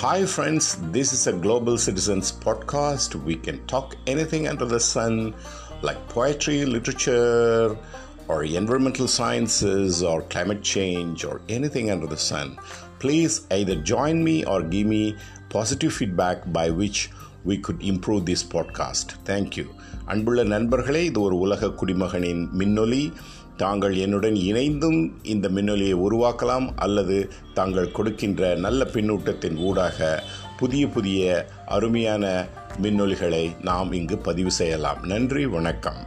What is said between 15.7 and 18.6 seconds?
feedback by which we could improve this